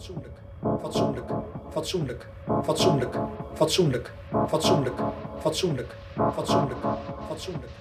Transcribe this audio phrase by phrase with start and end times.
[0.00, 0.40] fatsoenlijk,
[0.80, 1.30] fatsoenlijk,
[1.70, 2.26] fatsoenlijk,
[2.62, 3.20] fatsoenlijk,
[3.54, 4.12] fatsoenlijk,
[4.46, 5.00] fatsoenlijk,
[5.40, 5.94] fatsoenlijk,
[6.32, 6.78] fatsoenlijk,
[7.28, 7.72] fatsoenlijk, fatsoenlijk.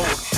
[0.00, 0.29] Lord